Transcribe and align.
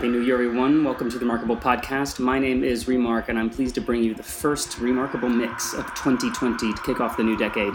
Happy 0.00 0.12
New 0.12 0.22
Year, 0.22 0.36
everyone. 0.36 0.82
Welcome 0.82 1.10
to 1.10 1.18
the 1.18 1.26
Remarkable 1.26 1.58
Podcast. 1.58 2.20
My 2.20 2.38
name 2.38 2.64
is 2.64 2.88
Remark, 2.88 3.28
and 3.28 3.38
I'm 3.38 3.50
pleased 3.50 3.74
to 3.74 3.82
bring 3.82 4.02
you 4.02 4.14
the 4.14 4.22
first 4.22 4.78
Remarkable 4.78 5.28
mix 5.28 5.74
of 5.74 5.84
2020 5.88 6.72
to 6.72 6.82
kick 6.84 7.00
off 7.02 7.18
the 7.18 7.22
new 7.22 7.36
decade. 7.36 7.74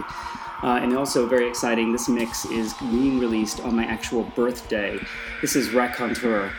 Uh, 0.63 0.79
and 0.81 0.97
also, 0.97 1.27
very 1.27 1.47
exciting, 1.47 1.91
this 1.91 2.09
mix 2.09 2.43
is 2.45 2.73
being 2.79 3.19
released 3.19 3.59
on 3.59 3.75
my 3.75 3.85
actual 3.85 4.23
birthday. 4.35 4.99
This 5.39 5.55
is 5.55 5.69
Raconteur. 5.69 6.51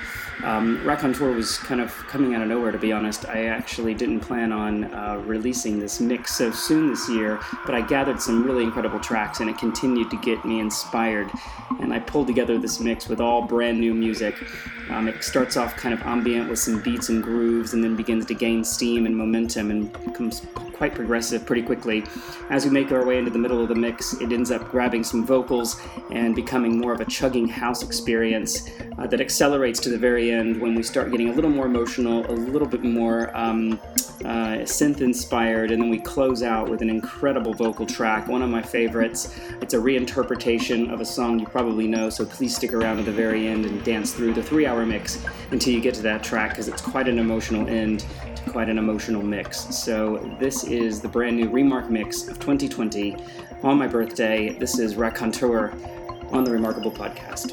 Um, 0.46 0.80
Raconteur 0.86 1.32
was 1.32 1.58
kind 1.58 1.80
of 1.80 1.92
coming 2.06 2.36
out 2.36 2.40
of 2.40 2.46
nowhere, 2.46 2.70
to 2.70 2.78
be 2.78 2.92
honest. 2.92 3.26
I 3.26 3.46
actually 3.46 3.94
didn't 3.94 4.20
plan 4.20 4.52
on 4.52 4.84
uh, 4.84 5.20
releasing 5.26 5.80
this 5.80 5.98
mix 5.98 6.36
so 6.36 6.52
soon 6.52 6.88
this 6.88 7.08
year, 7.08 7.40
but 7.64 7.74
I 7.74 7.80
gathered 7.80 8.20
some 8.20 8.44
really 8.44 8.62
incredible 8.62 9.00
tracks 9.00 9.40
and 9.40 9.50
it 9.50 9.58
continued 9.58 10.08
to 10.12 10.16
get 10.18 10.44
me 10.44 10.60
inspired. 10.60 11.32
And 11.80 11.92
I 11.92 11.98
pulled 11.98 12.28
together 12.28 12.58
this 12.58 12.78
mix 12.78 13.08
with 13.08 13.20
all 13.20 13.42
brand 13.42 13.80
new 13.80 13.92
music. 13.92 14.36
Um, 14.88 15.08
it 15.08 15.24
starts 15.24 15.56
off 15.56 15.74
kind 15.74 15.92
of 15.92 16.00
ambient 16.02 16.48
with 16.48 16.60
some 16.60 16.80
beats 16.80 17.08
and 17.08 17.24
grooves 17.24 17.74
and 17.74 17.82
then 17.82 17.96
begins 17.96 18.24
to 18.26 18.34
gain 18.34 18.62
steam 18.62 19.04
and 19.04 19.16
momentum 19.16 19.72
and 19.72 19.92
becomes 20.04 20.38
quite 20.76 20.94
progressive 20.94 21.46
pretty 21.46 21.62
quickly. 21.62 22.04
As 22.50 22.64
we 22.64 22.70
make 22.70 22.92
our 22.92 23.04
way 23.04 23.18
into 23.18 23.30
the 23.30 23.38
middle 23.38 23.62
of 23.62 23.68
the 23.68 23.74
mix, 23.74 24.14
it 24.14 24.32
ends 24.32 24.50
up 24.50 24.70
grabbing 24.70 25.04
some 25.04 25.24
vocals 25.24 25.80
and 26.10 26.34
becoming 26.34 26.78
more 26.78 26.92
of 26.92 27.00
a 27.00 27.04
chugging 27.04 27.48
house 27.48 27.82
experience 27.82 28.68
uh, 28.98 29.06
that 29.06 29.20
accelerates 29.20 29.80
to 29.80 29.88
the 29.88 29.98
very 29.98 30.30
end 30.30 30.60
when 30.60 30.74
we 30.74 30.82
start 30.82 31.10
getting 31.10 31.30
a 31.30 31.32
little 31.32 31.50
more 31.50 31.66
emotional, 31.66 32.30
a 32.30 32.32
little 32.32 32.68
bit 32.68 32.84
more 32.84 33.34
um, 33.36 33.80
uh, 34.24 34.64
synth 34.64 35.00
inspired, 35.00 35.70
and 35.70 35.82
then 35.82 35.90
we 35.90 35.98
close 35.98 36.42
out 36.42 36.68
with 36.68 36.82
an 36.82 36.90
incredible 36.90 37.52
vocal 37.52 37.86
track, 37.86 38.28
one 38.28 38.42
of 38.42 38.50
my 38.50 38.62
favorites. 38.62 39.34
It's 39.60 39.74
a 39.74 39.78
reinterpretation 39.78 40.92
of 40.92 41.00
a 41.00 41.04
song 41.04 41.38
you 41.38 41.46
probably 41.46 41.86
know, 41.86 42.10
so 42.10 42.24
please 42.24 42.56
stick 42.56 42.72
around 42.72 42.96
to 42.96 43.02
the 43.02 43.12
very 43.12 43.46
end 43.46 43.66
and 43.66 43.82
dance 43.84 44.12
through 44.12 44.34
the 44.34 44.42
three 44.42 44.66
hour 44.66 44.84
mix 44.86 45.24
until 45.50 45.72
you 45.72 45.80
get 45.80 45.94
to 45.94 46.02
that 46.02 46.22
track 46.22 46.50
because 46.50 46.68
it's 46.68 46.82
quite 46.82 47.08
an 47.08 47.18
emotional 47.18 47.68
end 47.68 48.04
quite 48.48 48.68
an 48.68 48.78
emotional 48.78 49.22
mix. 49.22 49.74
So, 49.76 50.34
this 50.38 50.64
is 50.64 51.00
the 51.00 51.08
brand 51.08 51.36
new 51.36 51.48
Remark 51.48 51.90
mix 51.90 52.28
of 52.28 52.38
2020 52.38 53.16
on 53.62 53.78
my 53.78 53.86
birthday. 53.86 54.50
This 54.50 54.78
is 54.78 54.96
Raconteur 54.96 55.72
on 56.30 56.44
the 56.44 56.50
Remarkable 56.50 56.90
Podcast. 56.90 57.52